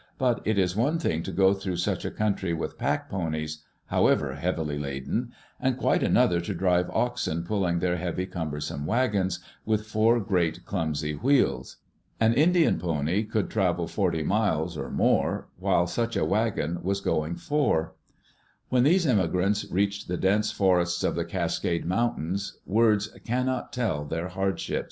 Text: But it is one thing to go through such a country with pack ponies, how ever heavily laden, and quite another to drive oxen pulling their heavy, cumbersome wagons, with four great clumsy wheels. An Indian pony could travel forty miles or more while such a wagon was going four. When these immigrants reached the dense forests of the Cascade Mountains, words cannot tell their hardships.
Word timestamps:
But 0.17 0.41
it 0.45 0.57
is 0.57 0.75
one 0.75 0.97
thing 0.97 1.21
to 1.21 1.31
go 1.31 1.53
through 1.53 1.75
such 1.77 2.05
a 2.05 2.09
country 2.09 2.53
with 2.55 2.79
pack 2.79 3.07
ponies, 3.07 3.63
how 3.85 4.07
ever 4.07 4.33
heavily 4.33 4.79
laden, 4.79 5.31
and 5.59 5.77
quite 5.77 6.01
another 6.01 6.41
to 6.41 6.55
drive 6.55 6.89
oxen 6.89 7.43
pulling 7.43 7.77
their 7.77 7.97
heavy, 7.97 8.25
cumbersome 8.25 8.87
wagons, 8.87 9.41
with 9.63 9.85
four 9.85 10.19
great 10.19 10.65
clumsy 10.65 11.13
wheels. 11.13 11.77
An 12.19 12.33
Indian 12.33 12.79
pony 12.79 13.21
could 13.21 13.51
travel 13.51 13.87
forty 13.87 14.23
miles 14.23 14.75
or 14.75 14.89
more 14.89 15.49
while 15.59 15.85
such 15.85 16.17
a 16.17 16.25
wagon 16.25 16.81
was 16.81 16.99
going 16.99 17.35
four. 17.35 17.93
When 18.69 18.81
these 18.81 19.05
immigrants 19.05 19.67
reached 19.69 20.07
the 20.07 20.17
dense 20.17 20.51
forests 20.51 21.03
of 21.03 21.13
the 21.13 21.25
Cascade 21.25 21.85
Mountains, 21.85 22.57
words 22.65 23.07
cannot 23.23 23.71
tell 23.71 24.05
their 24.05 24.29
hardships. 24.29 24.79